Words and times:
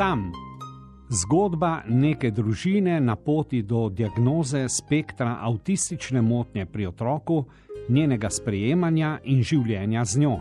Sam. 0.00 0.32
Zgodba 1.12 1.82
neke 1.88 2.30
družine 2.32 2.94
na 3.04 3.18
poti 3.20 3.58
do 3.62 3.82
diagnoze 3.92 4.62
spektra 4.72 5.34
avtistične 5.44 6.22
motnje 6.22 6.64
pri 6.66 6.86
otroku, 6.86 7.44
njenega 7.88 8.30
sprejemanja 8.32 9.18
in 9.24 9.44
življenja 9.44 10.04
z 10.04 10.24
njo, 10.24 10.38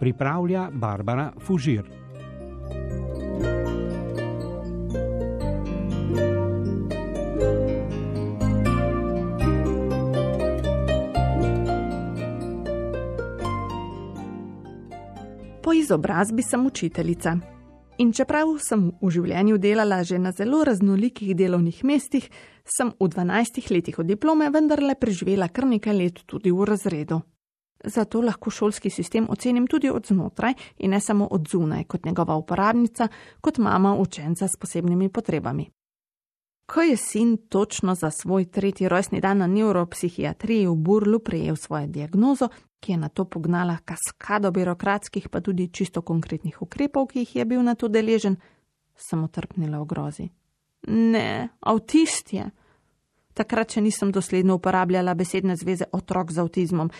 pripravlja 0.00 0.70
Barbara 0.74 1.30
Fužir. 1.38 1.86
Po 15.62 15.72
izobrazbi 15.72 16.42
sem 16.42 16.66
učiteljica. 16.66 17.55
In 17.98 18.10
čeprav 18.12 18.50
sem 18.60 18.90
v 19.00 19.08
življenju 19.08 19.56
delala 19.56 20.02
že 20.04 20.18
na 20.20 20.28
zelo 20.36 20.60
raznolikih 20.68 21.32
delovnih 21.36 21.78
mestih, 21.84 22.26
sem 22.64 22.90
v 23.00 23.08
12 23.08 23.70
letih 23.72 23.98
od 23.98 24.06
diplome 24.06 24.50
vendarle 24.52 24.98
preživela 25.00 25.48
kar 25.48 25.64
nekaj 25.64 25.96
let 25.96 26.20
tudi 26.26 26.52
v 26.52 26.66
razredu. 26.68 27.22
Zato 27.84 28.20
lahko 28.20 28.50
šolski 28.50 28.90
sistem 28.90 29.30
ocenim 29.30 29.66
tudi 29.66 29.88
od 29.88 30.06
znotraj 30.06 30.52
in 30.78 30.90
ne 30.90 31.00
samo 31.00 31.28
od 31.30 31.48
zunaj, 31.48 31.84
kot 31.84 32.04
njegova 32.04 32.36
uporabnica, 32.36 33.08
kot 33.40 33.58
mama 33.58 33.94
učenca 33.96 34.48
s 34.48 34.60
posebnimi 34.60 35.08
potrebami. 35.08 35.70
Ko 36.66 36.82
je 36.82 36.96
sin 36.96 37.36
točno 37.48 37.94
za 37.94 38.10
svoj 38.10 38.44
tretji 38.50 38.88
rojstni 38.88 39.20
dan 39.20 39.38
na 39.38 39.46
neuropsihiatriji 39.46 40.66
v 40.66 40.74
Burlu 40.74 41.18
prejel 41.18 41.56
svojo 41.56 41.86
diagnozo, 41.86 42.48
ki 42.86 42.92
je 42.92 42.98
na 43.02 43.08
to 43.08 43.24
pognala 43.24 43.78
kaskado 43.84 44.52
birokratskih, 44.54 45.28
pa 45.28 45.40
tudi 45.40 45.66
čisto 45.74 46.02
konkretnih 46.06 46.62
ukrepov, 46.62 47.08
ki 47.10 47.24
jih 47.24 47.36
je 47.36 47.44
bil 47.44 47.62
na 47.66 47.74
to 47.74 47.88
deležen, 47.90 48.36
sem 48.94 49.24
otrpnila 49.24 49.80
v 49.82 49.86
grozi. 49.90 50.26
Ne, 50.86 51.48
avtist 51.66 52.30
je. 52.32 52.46
Takrat 53.34 53.74
še 53.74 53.82
nisem 53.82 54.14
dosledno 54.14 54.54
uporabljala 54.60 55.16
besedne 55.18 55.58
zveze 55.58 55.90
otrok 55.92 56.30
z 56.30 56.44
avtizmom, 56.46 56.92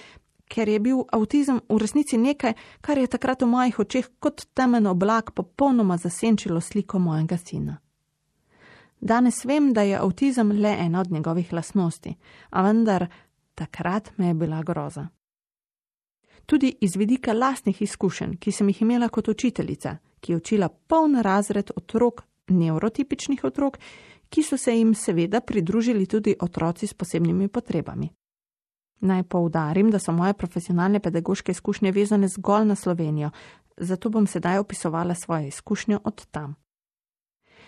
ker 0.51 0.69
je 0.69 0.83
bil 0.83 1.07
avtizem 1.15 1.63
v 1.71 1.79
resnici 1.79 2.19
nekaj, 2.19 2.59
kar 2.83 2.99
je 2.99 3.07
takrat 3.07 3.47
v 3.47 3.53
mojih 3.55 3.79
očeh 3.87 4.11
kot 4.19 4.49
temen 4.59 4.91
oblak 4.91 5.37
popolnoma 5.39 5.97
zasenčilo 6.03 6.61
sliko 6.61 6.99
mojega 6.99 7.39
sina. 7.39 7.79
Danes 9.01 9.45
vem, 9.45 9.71
da 9.71 9.87
je 9.87 10.01
avtizem 10.03 10.51
le 10.51 10.75
ena 10.83 11.01
od 11.01 11.15
njegovih 11.15 11.53
lasnosti, 11.53 12.17
a 12.51 12.63
vendar 12.67 13.07
takrat 13.55 14.11
me 14.19 14.35
je 14.35 14.35
bila 14.35 14.63
groza. 14.67 15.07
Tudi 16.47 16.77
iz 16.81 16.97
vidika 16.97 17.33
lastnih 17.33 17.83
izkušenj, 17.83 18.37
ki 18.39 18.53
sem 18.53 18.69
jih 18.69 18.83
imela 18.83 19.09
kot 19.09 19.29
učiteljica, 19.29 19.97
ki 20.21 20.33
je 20.33 20.37
učila 20.37 20.69
poln 20.69 21.21
razred 21.23 21.71
otrok, 21.77 22.23
neurotipičnih 22.49 23.45
otrok, 23.45 23.79
ki 24.29 24.43
so 24.43 24.57
se 24.57 24.77
jim 24.77 24.95
seveda 24.95 25.41
pridružili 25.41 26.07
tudi 26.07 26.37
otroci 26.41 26.87
s 26.87 26.95
posebnimi 26.95 27.49
potrebami. 27.49 28.11
Naj 29.01 29.23
poudarim, 29.23 29.91
da 29.91 29.99
so 29.99 30.13
moje 30.13 30.35
profesionalne 30.35 31.01
pedagoške 31.01 31.53
izkušnje 31.53 31.93
vezane 31.93 32.29
zgolj 32.29 32.65
na 32.65 32.75
Slovenijo, 32.75 33.31
zato 33.77 34.11
bom 34.11 34.27
sedaj 34.27 34.59
opisovala 34.59 35.15
svoje 35.15 35.49
izkušnje 35.49 35.99
od 36.05 36.27
tam. 36.27 36.55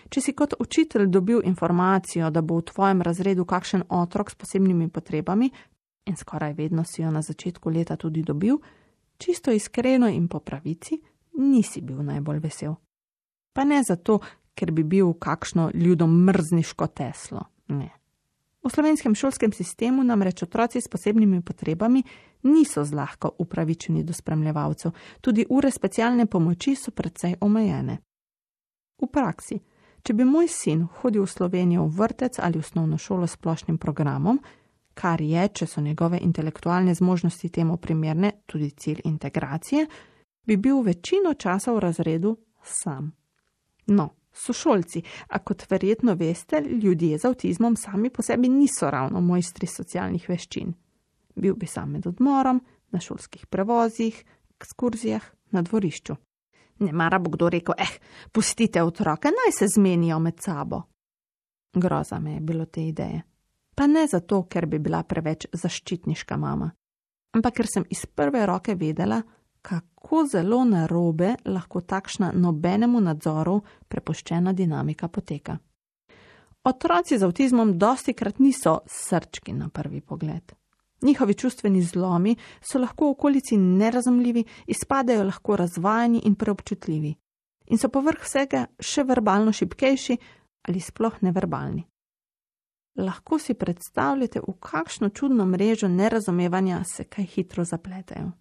Če 0.09 0.21
si 0.21 0.33
kot 0.33 0.53
učitelj 0.59 1.05
dobil 1.07 1.41
informacijo, 1.45 2.29
da 2.29 2.41
bo 2.41 2.57
v 2.57 2.65
tvojem 2.71 3.01
razredu 3.01 3.45
kakšen 3.45 3.83
otrok 3.89 4.31
s 4.31 4.35
posebnimi 4.35 4.89
potrebami, 4.89 5.51
in 6.09 6.15
skoraj 6.15 6.53
vedno 6.53 6.83
si 6.83 7.01
jo 7.01 7.11
na 7.11 7.21
začetku 7.21 7.69
leta 7.69 7.95
tudi 7.95 8.23
dobil, 8.23 8.57
čisto 9.17 9.51
iskreno 9.51 10.07
in 10.07 10.27
po 10.27 10.39
pravici, 10.39 11.01
nisi 11.37 11.81
bil 11.81 12.03
najbolj 12.03 12.39
vesel. 12.39 12.75
Pa 13.53 13.63
ne 13.63 13.83
zato, 13.83 14.19
ker 14.55 14.71
bi 14.71 14.83
bil 14.83 15.13
kakšno 15.13 15.71
ljudom 15.73 16.23
mrzniško 16.25 16.87
teslo. 16.87 17.45
Ne. 17.67 17.89
V 18.63 18.69
slovenskem 18.69 19.15
šolskem 19.15 19.53
sistemu 19.53 20.03
namreč 20.03 20.43
otroci 20.43 20.81
s 20.81 20.87
posebnimi 20.87 21.41
potrebami 21.41 22.03
niso 22.43 22.83
zlahka 22.83 23.29
upravičeni 23.37 24.03
do 24.03 24.13
spremljevalcev, 24.13 24.91
tudi 25.21 25.45
ure 25.49 25.71
specialne 25.71 26.25
pomoči 26.25 26.75
so 26.75 26.91
precej 26.91 27.35
omejene. 27.41 27.99
V 28.99 29.07
praksi 29.07 29.59
Če 30.03 30.15
bi 30.15 30.25
moj 30.25 30.47
sin 30.47 30.85
hodil 31.01 31.25
v 31.25 31.31
Slovenijo 31.31 31.85
v 31.87 31.97
vrtec 31.99 32.39
ali 32.39 32.59
osnovno 32.59 32.97
šolo 32.97 33.27
s 33.27 33.35
splošnim 33.35 33.77
programom, 33.77 34.39
kar 34.99 35.21
je, 35.21 35.47
če 35.47 35.67
so 35.67 35.81
njegove 35.81 36.19
intelektualne 36.21 36.93
zmožnosti 36.95 37.49
temu 37.49 37.77
primerne, 37.77 38.31
tudi 38.45 38.69
cilj 38.69 39.01
integracije, 39.07 39.85
bi 40.47 40.57
bil 40.57 40.81
večino 40.83 41.33
časa 41.33 41.71
v 41.73 41.79
razredu 41.79 42.35
sam. 42.63 43.11
No, 43.87 44.09
sošolci, 44.33 45.01
a 45.27 45.39
kot 45.39 45.65
verjetno 45.69 46.15
veste, 46.19 46.61
ljudje 46.61 47.17
z 47.17 47.29
avtizmom 47.29 47.75
sami 47.75 48.09
po 48.09 48.21
sebi 48.21 48.49
niso 48.49 48.89
ravno 48.89 49.21
mojstri 49.21 49.67
socialnih 49.67 50.29
veščin. 50.29 50.73
Bil 51.35 51.55
bi 51.55 51.67
sam 51.67 51.91
med 51.95 52.07
odmorom, 52.07 52.61
na 52.91 52.99
šolskih 52.99 53.45
prevozih, 53.47 54.23
ekskurzijah, 54.57 55.23
na 55.51 55.61
dvorišču. 55.61 56.15
Ne 56.79 56.93
mara 56.93 57.19
bo 57.19 57.29
kdo 57.29 57.49
rekel, 57.49 57.75
eh, 57.77 57.99
pustite 58.31 58.83
otroke, 58.83 59.27
naj 59.27 59.51
se 59.57 59.67
zmenijo 59.75 60.19
med 60.19 60.41
sabo. 60.41 60.81
Groza 61.73 62.19
me 62.19 62.33
je 62.33 62.39
bilo 62.39 62.65
te 62.65 62.87
ideje. 62.87 63.28
Pa 63.79 63.87
ne 63.87 64.07
zato, 64.07 64.41
ker 64.43 64.65
bi 64.67 64.75
bila 64.83 65.05
preveč 65.07 65.45
zaščitniška 65.55 66.35
mama, 66.35 66.65
ampak 67.31 67.53
ker 67.61 67.67
sem 67.71 67.85
iz 67.87 68.01
prve 68.11 68.41
roke 68.43 68.73
vedela, 68.75 69.21
kako 69.63 70.25
zelo 70.27 70.65
narobe 70.67 71.29
lahko 71.47 71.79
takšna 71.87 72.33
nobenemu 72.35 72.99
nadzoru 73.05 73.53
prepuščena 73.87 74.51
dinamika 74.51 75.07
poteka. 75.07 75.55
Otroci 76.67 77.17
z 77.21 77.23
avtizmom 77.23 77.71
dosti 77.79 78.13
krat 78.19 78.41
niso 78.43 78.73
srčki 78.83 79.55
na 79.55 79.69
prvi 79.69 80.01
pogled. 80.01 80.51
Njihovi 81.07 81.37
čustveni 81.39 81.79
zlomi 81.81 82.33
so 82.59 82.81
lahko 82.83 83.05
v 83.05 83.13
okolici 83.15 83.57
nerazumljivi, 83.57 84.43
izpadajo 84.67 85.23
lahko 85.23 85.55
razvajani 85.55 86.25
in 86.27 86.35
preobčutljivi, 86.35 87.13
in 87.71 87.79
so 87.79 87.87
povrh 87.87 88.27
vsega 88.27 88.65
še 88.75 89.07
verbalno 89.07 89.55
šipkejši 89.55 90.19
ali 90.67 90.83
sploh 90.83 91.21
neverbalni. 91.23 91.85
Lahko 92.99 93.39
si 93.39 93.53
predstavljate, 93.53 94.39
v 94.39 94.53
kakšno 94.59 95.09
čudno 95.09 95.45
mrežo 95.45 95.87
nerazumevanja 95.87 96.83
se 96.83 97.03
kaj 97.03 97.25
hitro 97.25 97.63
zapletejo. 97.63 98.31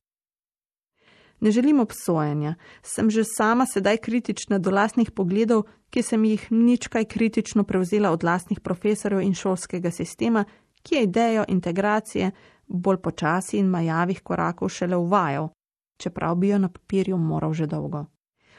Ne 1.41 1.51
želim 1.51 1.81
obsojanja, 1.81 2.55
sem 2.83 3.11
že 3.11 3.25
sama 3.25 3.67
sedaj 3.67 3.97
kritična 3.97 4.59
do 4.59 4.71
lastnih 4.71 5.11
pogledov, 5.11 5.63
ki 5.91 6.03
sem 6.03 6.25
jih 6.25 6.49
nič 6.51 6.89
kaj 6.89 7.05
kritično 7.05 7.65
prevzela 7.65 8.11
od 8.11 8.25
lastnih 8.25 8.61
profesorjev 8.61 9.21
in 9.21 9.35
šolskega 9.35 9.91
sistema, 9.91 10.45
ki 10.83 10.95
je 10.95 11.03
idejo 11.03 11.45
integracije 11.49 12.31
bolj 12.67 12.97
počasi 12.97 13.59
in 13.59 13.71
majavih 13.71 14.23
korakov 14.23 14.69
šele 14.69 14.97
uvajal, 14.97 15.49
čeprav 15.97 16.35
bi 16.35 16.49
jo 16.49 16.59
na 16.59 16.69
papirju 16.69 17.17
moral 17.17 17.53
že 17.53 17.67
dolgo. 17.67 18.05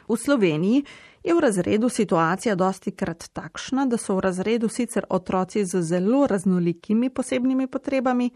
V 0.09 0.17
Sloveniji 0.17 0.83
je 1.23 1.33
v 1.33 1.39
razredu 1.39 1.89
situacija 1.89 2.55
dosti 2.55 2.91
krat 2.91 3.29
takšna, 3.33 3.85
da 3.85 3.97
so 3.97 4.15
v 4.17 4.25
razredu 4.25 4.69
sicer 4.69 5.05
otroci 5.09 5.65
z 5.65 5.81
zelo 5.81 6.25
raznolikimi 6.27 7.09
posebnimi 7.09 7.67
potrebami, 7.67 8.29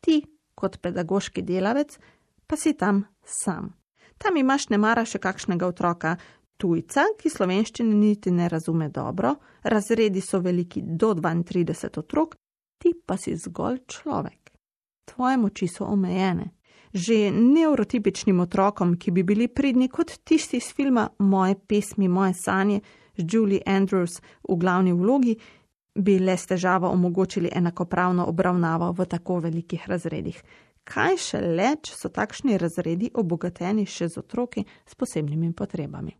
ti 0.00 0.22
kot 0.54 0.78
pedagoški 0.80 1.42
delavec 1.42 1.98
pa 2.46 2.56
si 2.56 2.72
tam 2.72 3.04
sam. 3.24 3.74
Tam 4.18 4.36
imaš 4.36 4.68
ne 4.70 4.78
mara 4.78 5.04
še 5.04 5.18
kakšnega 5.18 5.66
otroka, 5.66 6.16
tujca, 6.56 7.06
ki 7.18 7.30
slovenščine 7.30 7.94
niti 7.94 8.30
ne 8.30 8.48
razume 8.48 8.88
dobro, 8.88 9.34
razredi 9.62 10.20
so 10.20 10.40
veliki 10.40 10.82
do 10.82 11.14
32 11.14 11.98
otrok, 11.98 12.36
ti 12.78 12.94
pa 13.06 13.16
si 13.16 13.36
zgolj 13.36 13.82
človek. 13.88 14.52
Tvoje 15.04 15.36
moči 15.36 15.68
so 15.68 15.84
omejene. 15.84 16.52
Že 16.94 17.30
neurotipičnim 17.34 18.40
otrokom, 18.40 18.94
ki 18.96 19.10
bi 19.10 19.22
bili 19.22 19.48
pridni 19.48 19.88
kot 19.88 20.12
tisti 20.24 20.56
iz 20.56 20.70
filma 20.70 21.08
Moje 21.18 21.56
pesmi, 21.66 22.08
moje 22.08 22.34
sanje 22.34 22.80
z 23.16 23.24
Julie 23.32 23.62
Andrews 23.66 24.20
v 24.48 24.56
glavni 24.56 24.92
vlogi, 24.92 25.34
bi 25.94 26.18
le 26.18 26.36
s 26.36 26.46
težavo 26.46 26.90
omogočili 26.90 27.50
enakopravno 27.52 28.26
obravnavo 28.26 28.92
v 28.92 29.06
tako 29.06 29.40
velikih 29.40 29.88
razredih. 29.88 30.38
Kaj 30.84 31.16
še 31.16 31.40
le, 31.40 31.76
če 31.82 31.94
so 31.96 32.08
takšni 32.14 32.58
razredi 32.58 33.10
obogateni 33.14 33.86
še 33.86 34.08
z 34.08 34.20
otroki 34.20 34.64
s 34.86 34.94
posebnimi 34.94 35.52
potrebami? 35.52 36.14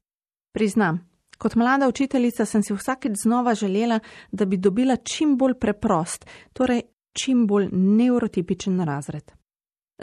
Priznam, 0.55 1.03
Kot 1.38 1.55
mlada 1.55 1.88
učiteljica 1.88 2.44
sem 2.47 2.62
si 2.62 2.75
vsakeč 2.75 3.12
znova 3.23 3.55
želela, 3.55 3.99
da 4.32 4.44
bi 4.44 4.56
dobila 4.56 4.97
čim 4.97 5.37
bolj 5.37 5.55
preprost, 5.61 6.26
torej 6.53 6.82
čim 7.12 7.47
bolj 7.47 7.69
neurotipičen 7.73 8.81
razred. 8.81 9.32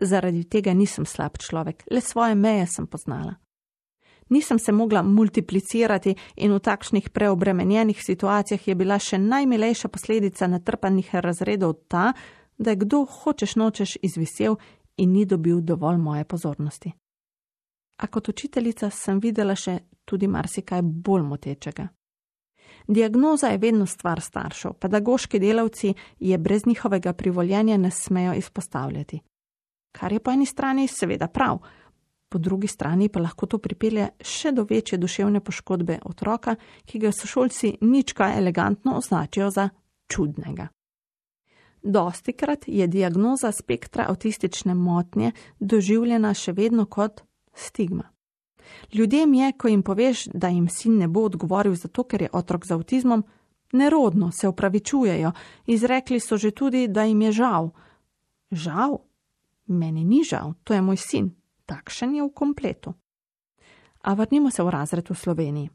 Zaradi 0.01 0.44
tega 0.44 0.74
nisem 0.74 1.06
slab 1.06 1.38
človek, 1.38 1.83
le 1.92 2.01
svoje 2.01 2.36
meje 2.36 2.68
sem 2.68 2.88
poznala. 2.88 3.36
Nisem 4.30 4.59
se 4.59 4.71
mogla 4.71 5.03
multiplicirati 5.03 6.15
in 6.36 6.53
v 6.53 6.59
takšnih 6.59 7.09
preobremenjenih 7.09 8.03
situacijah 8.03 8.68
je 8.68 8.75
bila 8.75 9.00
še 9.00 9.18
najmilejša 9.19 9.88
posledica 9.88 10.48
natrpanih 10.48 11.15
razredov 11.15 11.74
ta, 11.88 12.13
da 12.57 12.71
je 12.71 12.81
kdo 12.86 13.06
hočeš 13.06 13.56
nočeš 13.56 13.98
izvisel 14.01 14.56
in 14.98 15.12
ni 15.12 15.25
dobil 15.25 15.62
dovolj 15.62 15.98
moje 15.98 16.24
pozornosti. 16.24 16.92
A 17.98 18.07
kot 18.07 18.30
učiteljica 18.30 18.89
sem 18.89 19.19
videla 19.19 19.56
še 19.56 19.80
tudi 20.06 20.27
marsikaj 20.27 20.81
bolj 20.81 21.24
motečega. 21.24 21.88
Diagnoza 22.88 23.48
je 23.48 23.57
vedno 23.57 23.86
stvar 23.86 24.21
staršev, 24.21 24.74
pedagoški 24.80 25.39
delavci 25.39 25.94
je 26.19 26.38
brez 26.38 26.65
njihovega 26.65 27.13
privoljenja 27.13 27.77
ne 27.77 27.92
smejo 27.92 28.33
izpostavljati. 28.33 29.19
Kar 29.92 30.14
je 30.14 30.20
po 30.20 30.32
eni 30.32 30.46
strani 30.46 30.88
seveda 30.88 31.28
prav, 31.28 31.60
po 32.30 32.38
drugi 32.38 32.68
strani 32.68 33.10
pa 33.10 33.20
lahko 33.20 33.46
to 33.46 33.58
pripelje 33.60 34.10
še 34.24 34.52
do 34.56 34.64
večje 34.70 34.98
duševne 34.98 35.42
poškodbe 35.44 36.00
otroka, 36.08 36.56
ki 36.86 37.00
ga 37.00 37.12
sošolci 37.12 37.78
nička 37.82 38.32
elegantno 38.38 38.96
označijo 38.98 39.50
za 39.52 39.70
čudnega. 40.08 40.68
Dostikrat 41.84 42.68
je 42.68 42.88
diagnoza 42.88 43.52
spektra 43.52 44.06
avtistične 44.08 44.74
motnje 44.74 45.32
doživljena 45.60 46.34
še 46.34 46.54
vedno 46.54 46.86
kot 46.86 47.24
stigma. 47.54 48.08
Ljudem 48.94 49.34
je, 49.34 49.52
ko 49.52 49.68
jim 49.68 49.84
poveš, 49.84 50.28
da 50.34 50.48
jim 50.48 50.70
sin 50.70 50.98
ne 50.98 51.08
bo 51.08 51.26
odgovoril 51.28 51.76
zato, 51.76 52.04
ker 52.04 52.22
je 52.22 52.30
otrok 52.32 52.66
z 52.66 52.78
avtizmom, 52.78 53.24
nerodno 53.74 54.32
se 54.32 54.48
upravičujejo, 54.48 55.32
izrekli 55.66 56.20
so 56.20 56.38
že 56.38 56.52
tudi, 56.52 56.88
da 56.88 57.04
jim 57.04 57.22
je 57.22 57.32
žal. 57.32 57.72
Žal? 58.52 59.00
Meni 59.72 60.04
ni 60.04 60.24
žal, 60.24 60.54
to 60.64 60.74
je 60.74 60.82
moj 60.82 60.98
sin, 61.00 61.32
takšen 61.66 62.16
je 62.16 62.24
v 62.24 62.34
kompletu. 62.36 62.94
A 64.04 64.14
vrnimo 64.14 64.52
se 64.52 64.64
v 64.64 64.70
razred 64.70 65.10
v 65.10 65.16
Sloveniji. 65.16 65.70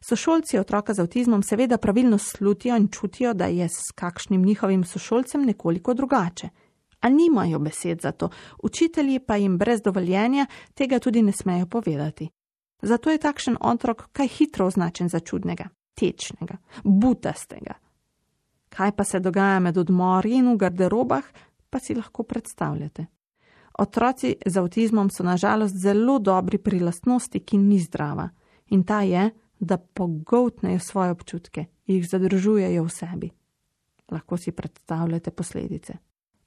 Sošolci 0.00 0.58
otroka 0.58 0.94
z 0.94 1.02
avtizmom 1.02 1.42
seveda 1.42 1.78
pravilno 1.78 2.18
slutijo 2.18 2.76
in 2.76 2.88
čutijo, 2.88 3.34
da 3.34 3.46
je 3.46 3.68
s 3.68 3.92
kakšnim 3.94 4.42
njihovim 4.42 4.84
sošolcem 4.84 5.44
nekoliko 5.46 5.94
drugače 5.94 6.48
a 7.00 7.08
nimajo 7.08 7.58
besed 7.58 8.00
za 8.00 8.12
to, 8.12 8.28
učitelji 8.62 9.18
pa 9.18 9.36
jim 9.36 9.58
brez 9.58 9.82
dovoljenja 9.82 10.46
tega 10.74 10.98
tudi 10.98 11.22
ne 11.22 11.32
smejo 11.32 11.66
povedati. 11.66 12.28
Zato 12.82 13.10
je 13.10 13.18
takšen 13.18 13.56
otrok 13.60 14.08
kaj 14.12 14.28
hitro 14.28 14.66
označen 14.66 15.08
za 15.08 15.20
čudnega, 15.20 15.68
tečnega, 15.94 16.56
butastega. 16.84 17.74
Kaj 18.68 18.92
pa 18.96 19.04
se 19.04 19.20
dogaja 19.20 19.60
med 19.60 19.78
odmori 19.78 20.34
in 20.34 20.52
v 20.52 20.56
garderobah, 20.56 21.24
pa 21.70 21.78
si 21.78 21.94
lahko 21.94 22.22
predstavljate. 22.22 23.06
Otroci 23.80 24.34
z 24.46 24.60
avtizmom 24.60 25.08
so 25.10 25.24
nažalost 25.24 25.76
zelo 25.76 26.18
dobri 26.18 26.58
pri 26.58 26.82
lastnosti, 26.84 27.40
ki 27.40 27.58
ni 27.58 27.80
zdrava, 27.80 28.28
in 28.70 28.84
ta 28.84 29.00
je, 29.02 29.30
da 29.60 29.78
pogotnejo 29.78 30.78
svoje 30.78 31.16
občutke, 31.16 31.64
jih 31.86 32.04
zadržujejo 32.08 32.84
v 32.84 32.92
sebi. 32.92 33.32
Lahko 34.12 34.36
si 34.36 34.52
predstavljate 34.52 35.30
posledice 35.30 35.98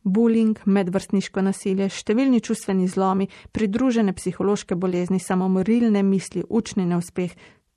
bullying, 0.03 0.59
medvrstniško 0.65 1.43
nasilje, 1.43 1.87
številni 1.89 2.41
čustveni 2.43 2.87
zlomi, 2.91 3.29
pridružene 3.55 4.13
psihološke 4.15 4.75
bolezni, 4.75 5.19
samomorilne 5.19 6.03
misli, 6.03 6.43
učni 6.49 6.85
neuspeh, 6.89 7.31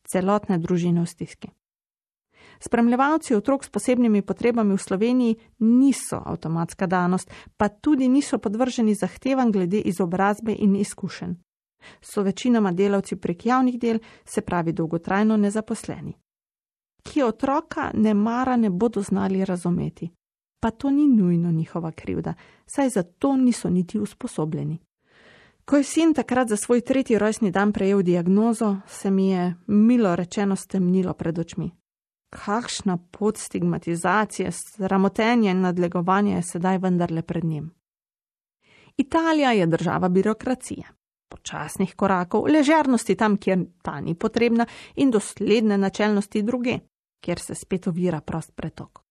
celotne 0.07 0.59
družine 0.63 1.03
v 1.03 1.11
stiski. 1.11 1.53
Spremljevalci 2.61 3.35
otrok 3.35 3.65
s 3.65 3.69
posebnimi 3.69 4.23
potrebami 4.23 4.75
v 4.75 4.79
Sloveniji 4.79 5.37
niso 5.59 6.23
avtomatska 6.25 6.87
danost, 6.87 7.31
pa 7.57 7.69
tudi 7.69 8.09
niso 8.09 8.39
podvrženi 8.39 8.95
zahtevam 8.95 9.53
glede 9.53 9.81
izobrazbe 9.81 10.55
in 10.59 10.77
izkušenj. 10.77 11.35
So 12.01 12.23
večinoma 12.23 12.73
delavci 12.73 13.17
prek 13.17 13.47
javnih 13.47 13.79
del, 13.79 13.99
se 14.25 14.41
pravi 14.41 14.73
dolgotrajno 14.73 15.37
nezaposleni. 15.37 16.17
Ki 17.03 17.23
otroka 17.23 17.91
ne 17.95 18.15
mara 18.15 18.57
ne 18.57 18.71
bodo 18.71 19.03
znali 19.03 19.45
razumeti 19.45 20.11
pa 20.67 20.71
to 20.71 20.91
ni 20.91 21.09
nujno 21.09 21.51
njihova 21.51 21.93
krivda, 21.93 22.35
saj 22.67 22.89
za 22.89 23.03
to 23.03 23.37
niso 23.37 23.71
niti 23.71 23.99
usposobljeni. 23.99 24.79
Ko 25.65 25.77
je 25.77 25.85
sin 25.85 26.15
takrat 26.15 26.49
za 26.49 26.57
svoj 26.57 26.81
tretji 26.81 27.19
rojstni 27.19 27.51
dan 27.51 27.73
prejel 27.73 28.03
diagnozo, 28.03 28.77
se 28.87 29.11
mi 29.11 29.29
je 29.31 29.55
milo 29.67 30.17
rečeno 30.17 30.57
stemnilo 30.57 31.13
pred 31.15 31.39
očmi. 31.39 31.71
Kakšna 32.45 32.99
pot 33.11 33.39
stigmatizacije, 33.39 34.51
sramotenje 34.53 35.51
in 35.51 35.61
nadlegovanje 35.61 36.35
je 36.35 36.43
sedaj 36.43 36.79
vendarle 36.79 37.23
pred 37.23 37.45
njim. 37.45 37.71
Italija 38.97 39.53
je 39.53 39.67
država 39.67 40.09
birokracije, 40.09 40.83
počasnih 41.29 41.95
korakov, 41.95 42.45
ležernosti 42.45 43.15
tam, 43.15 43.37
kjer 43.37 43.65
ta 43.83 44.01
ni 44.01 44.15
potrebna, 44.15 44.67
in 44.97 45.11
dosledne 45.11 45.79
načelnosti 45.79 46.43
druge, 46.43 46.79
kjer 47.21 47.39
se 47.39 47.55
spet 47.55 47.87
ovira 47.87 48.21
prost 48.21 48.53
pretok 48.57 49.07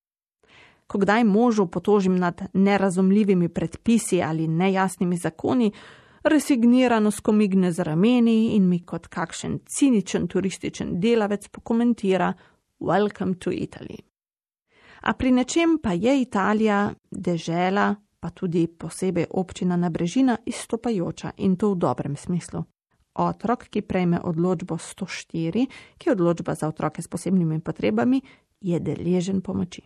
ko 0.88 0.98
kdaj 0.98 1.24
možu 1.24 1.68
potožim 1.68 2.16
nad 2.16 2.42
nerazumljivimi 2.54 3.50
predpisi 3.50 4.22
ali 4.24 4.48
nejasnimi 4.48 5.18
zakoni, 5.18 5.72
resignirano 6.24 7.12
skomigne 7.12 7.72
z 7.72 7.84
rameni 7.84 8.56
in 8.56 8.70
mi 8.70 8.80
kot 8.86 9.08
kakšen 9.08 9.60
ciničen 9.66 10.28
turističen 10.28 11.00
delavec 11.00 11.48
pokomentira: 11.48 12.34
Welcome 12.86 13.34
to 13.36 13.50
Italy. 13.50 13.98
A 15.02 15.14
pri 15.14 15.32
nečem 15.32 15.80
pa 15.82 15.94
je 15.94 16.22
Italija, 16.22 16.94
dežela, 17.12 17.96
pa 18.20 18.30
tudi 18.30 18.68
posebej 18.68 19.26
občina 19.30 19.76
Nabrežina, 19.76 20.38
izstopajoča 20.46 21.32
in 21.38 21.56
to 21.56 21.72
v 21.72 21.78
dobrem 21.82 22.16
smislu. 22.16 22.62
Otrok, 23.14 23.66
ki 23.74 23.82
prejme 23.82 24.22
odločbo 24.22 24.78
104, 24.78 25.66
ki 25.98 26.10
je 26.10 26.14
odločba 26.14 26.54
za 26.56 26.68
otroke 26.68 27.02
s 27.02 27.08
posebnimi 27.08 27.60
potrebami, 27.60 28.22
je 28.62 28.80
deležen 28.80 29.42
pomoči. 29.42 29.82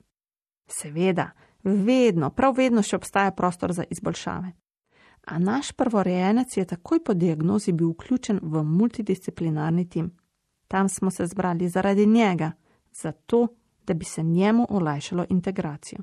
Seveda, 0.68 1.32
vedno, 1.64 2.30
prav 2.36 2.58
vedno 2.58 2.84
še 2.84 3.00
obstaja 3.00 3.32
prostor 3.32 3.72
za 3.74 3.88
izboljšave. 3.90 4.52
A 5.28 5.40
naš 5.40 5.72
prvorojenec 5.72 6.58
je 6.58 6.66
takoj 6.66 7.00
po 7.00 7.14
diagnozi 7.14 7.72
bil 7.72 7.96
vključen 7.96 8.40
v 8.44 8.64
multidisciplinarni 8.64 9.90
tim. 9.90 10.12
Tam 10.68 10.90
smo 10.90 11.12
se 11.12 11.26
zbrali 11.26 11.70
zaradi 11.70 12.06
njega, 12.06 12.52
zato, 12.94 13.48
da 13.88 13.94
bi 13.94 14.06
se 14.06 14.24
njemu 14.24 14.68
olajšalo 14.70 15.26
integracijo. 15.30 16.00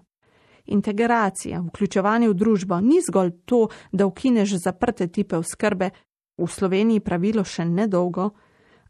Integracija, 0.67 1.61
vključevanje 1.61 2.29
v 2.29 2.35
družbo 2.35 2.81
ni 2.81 3.01
zgolj 3.09 3.31
to, 3.45 3.69
da 3.93 4.07
ukineš 4.07 4.57
zaprte 4.65 5.07
tipe 5.07 5.37
oskrbe, 5.37 5.91
v 6.39 6.47
Sloveniji 6.47 7.01
pravilo 7.01 7.45
še 7.45 7.65
nedolgo, 7.65 8.31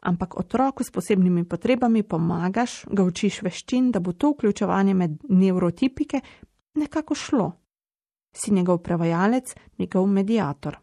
ampak 0.02 0.38
otroku 0.38 0.84
s 0.84 0.90
posebnimi 0.90 1.44
potrebami 1.44 2.02
pomagaš, 2.02 2.84
ga 2.91 3.05
učiš 3.05 3.43
veščin, 3.43 3.91
da 3.93 4.00
bo 4.00 4.12
to 4.12 4.32
vključevanje 4.32 4.94
med 4.94 5.19
neurotipike 5.29 6.20
nekako 6.74 7.15
šlo. 7.15 7.53
Si 8.36 8.53
njegov 8.53 8.82
prevajalec, 8.84 9.55
njegov 9.79 10.06
medijator. 10.06 10.79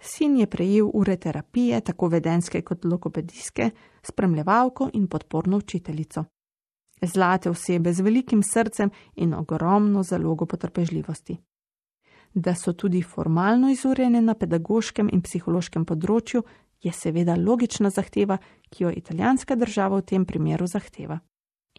Sin 0.00 0.36
je 0.36 0.46
prejel 0.46 0.90
ure 0.94 1.16
terapije, 1.16 1.80
tako 1.80 2.08
vedenske 2.08 2.62
kot 2.62 2.84
logopedijske, 2.84 3.70
spremljevalko 4.02 4.90
in 4.94 5.06
podporno 5.08 5.56
učiteljico. 5.56 6.24
Zlate 7.02 7.50
osebe 7.50 7.92
z 7.92 8.00
velikim 8.00 8.42
srcem 8.42 8.90
in 9.16 9.34
ogromno 9.34 10.02
zalogo 10.02 10.46
potrpežljivosti. 10.46 11.38
Da 12.34 12.54
so 12.54 12.72
tudi 12.72 13.02
formalno 13.02 13.70
izurjene 13.70 14.20
na 14.20 14.34
pedagoškem 14.34 15.08
in 15.12 15.22
psihološkem 15.22 15.84
področju, 15.84 16.42
je 16.82 16.92
seveda 16.92 17.34
logična 17.36 17.90
zahteva, 17.90 18.38
ki 18.70 18.84
jo 18.84 18.90
italijanska 18.94 19.56
država 19.56 19.98
v 19.98 20.06
tem 20.12 20.26
primeru 20.26 20.66
zahteva. 20.66 21.18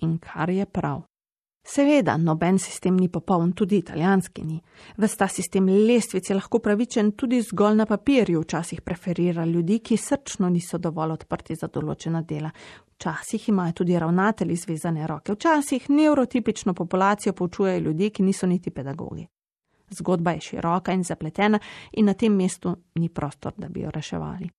In 0.01 0.17
kar 0.17 0.49
je 0.49 0.65
prav. 0.65 1.08
Seveda, 1.69 2.15
noben 2.17 2.57
sistem 2.57 2.95
ni 2.97 3.09
popoln, 3.13 3.51
tudi 3.53 3.77
italijanski 3.77 4.41
ni. 4.41 4.55
Ves 4.97 5.13
ta 5.19 5.27
sistem 5.29 5.67
lestvic 5.69 6.29
je 6.29 6.33
lahko 6.33 6.57
pravičen 6.65 7.11
tudi 7.11 7.43
zgolj 7.45 7.75
na 7.77 7.85
papirju, 7.85 8.41
včasih 8.41 8.81
preferira 8.81 9.45
ljudi, 9.45 9.77
ki 9.79 9.97
srčno 9.97 10.49
niso 10.49 10.79
dovolj 10.81 11.13
odprti 11.19 11.55
za 11.55 11.69
določena 11.69 12.23
dela. 12.25 12.49
Včasih 12.95 13.49
imajo 13.53 13.77
tudi 13.83 13.99
ravnatelji 14.01 14.57
zvezane 14.65 15.07
roke, 15.07 15.37
včasih 15.37 15.89
neurotipično 15.93 16.73
populacijo 16.73 17.33
poučujejo 17.33 17.85
ljudje, 17.85 18.09
ki 18.09 18.23
niso 18.23 18.49
niti 18.49 18.73
pedagogi. 18.73 19.27
Zgodba 19.89 20.31
je 20.31 20.47
široka 20.49 20.93
in 20.93 21.03
zapletena 21.03 21.59
in 21.91 22.09
na 22.09 22.13
tem 22.13 22.33
mestu 22.33 22.75
ni 22.95 23.09
prostor, 23.09 23.53
da 23.57 23.69
bi 23.69 23.85
jo 23.85 23.91
reševali 23.93 24.49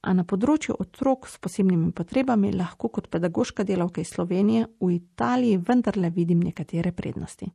a 0.00 0.12
na 0.16 0.24
področju 0.24 0.76
otrok 0.80 1.28
s 1.28 1.38
posebnimi 1.42 1.92
potrebami 1.92 2.52
lahko 2.56 2.88
kot 2.88 3.10
pedagoška 3.12 3.66
delavka 3.68 4.00
iz 4.00 4.12
Slovenije 4.14 4.66
v 4.80 4.94
Italiji 4.96 5.60
vendarle 5.60 6.10
vidim 6.10 6.40
nekatere 6.40 6.92
prednosti. 6.92 7.50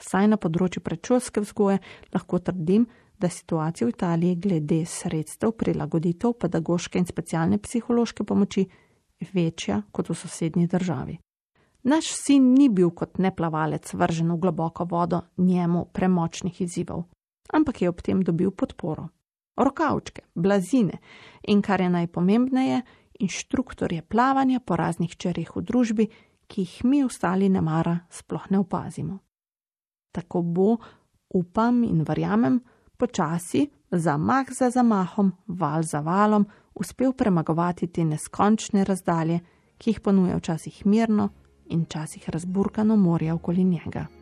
Vsaj 0.00 0.28
na 0.32 0.38
področju 0.40 0.82
predšolske 0.82 1.42
vzgoje 1.44 1.78
lahko 2.14 2.40
trdim, 2.40 2.86
da 3.20 3.28
situacija 3.30 3.86
v 3.86 3.92
Italiji 3.92 4.38
glede 4.42 4.80
sredstev 4.88 5.52
prilagoditev 5.54 6.32
pedagoške 6.42 6.98
in 6.98 7.06
specialne 7.06 7.60
psihološke 7.62 8.24
pomoči 8.26 8.64
večja 9.32 9.82
kot 9.92 10.10
v 10.10 10.16
sosednji 10.18 10.66
državi. 10.66 11.18
Naš 11.86 12.08
sin 12.16 12.52
ni 12.54 12.68
bil 12.68 12.90
kot 12.90 13.18
neplavalec 13.18 13.94
vržen 13.94 14.32
v 14.32 14.40
globoko 14.42 14.86
vodo 14.90 15.22
njemu 15.36 15.86
premočnih 15.92 16.60
izzivov, 16.62 17.04
ampak 17.52 17.82
je 17.82 17.90
ob 17.90 18.02
tem 18.02 18.22
dobil 18.22 18.50
podporo 18.50 19.10
rokavčke, 19.56 20.22
blazine 20.34 20.98
in 21.48 21.62
kar 21.62 21.80
je 21.80 21.90
najpomembneje, 21.90 22.82
inštruktorje 23.20 24.02
plavanja 24.02 24.60
po 24.60 24.76
raznih 24.76 25.16
čerih 25.16 25.56
v 25.56 25.62
družbi, 25.62 26.06
ki 26.46 26.60
jih 26.60 26.84
mi 26.84 27.04
ostali 27.04 27.48
ne 27.48 27.60
mara, 27.60 27.98
sploh 28.10 28.50
ne 28.50 28.58
opazimo. 28.58 29.18
Tako 30.12 30.42
bo, 30.42 30.76
upam 31.34 31.84
in 31.84 32.02
verjamem, 32.08 32.60
počasi, 32.96 33.66
zamah 33.90 34.50
za 34.52 34.70
zamahom, 34.70 35.32
val 35.46 35.82
za 35.82 36.00
valom, 36.00 36.46
uspel 36.74 37.12
premagovati 37.12 37.86
te 37.86 38.04
neskončne 38.04 38.84
razdalje, 38.84 39.40
ki 39.78 39.90
jih 39.90 40.00
ponuja 40.00 40.36
včasih 40.36 40.86
mirno 40.86 41.28
in 41.70 41.84
včasih 41.84 42.30
razburkano 42.30 42.96
morje 42.96 43.32
okoli 43.32 43.64
njega. 43.64 44.21